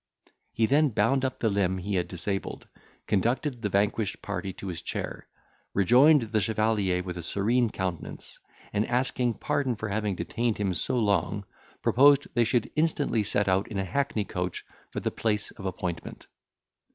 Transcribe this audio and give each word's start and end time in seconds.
He 0.51 0.65
then 0.65 0.89
bound 0.89 1.23
up 1.23 1.37
the 1.37 1.49
limb 1.51 1.77
he 1.77 1.93
had 1.93 2.07
disabled, 2.07 2.67
conducted 3.05 3.61
the 3.61 3.69
vanquished 3.69 4.19
party 4.23 4.51
to 4.53 4.65
his 4.65 4.81
chair, 4.81 5.27
rejoined 5.75 6.31
the 6.31 6.41
chevalier 6.41 7.03
with 7.03 7.17
a 7.19 7.21
serene 7.21 7.69
countenance, 7.69 8.39
and, 8.73 8.87
asking 8.87 9.35
pardon 9.35 9.75
for 9.75 9.89
having 9.89 10.15
detained 10.15 10.57
him 10.57 10.73
so 10.73 10.97
long, 10.97 11.45
proposed 11.83 12.27
they 12.33 12.43
should 12.45 12.71
instantly 12.75 13.21
set 13.21 13.47
out 13.47 13.67
in 13.67 13.77
a 13.77 13.85
hackney 13.85 14.25
coach 14.25 14.65
for 14.89 14.99
the 15.01 15.11
place 15.11 15.51
of 15.51 15.67
appointment. 15.67 16.25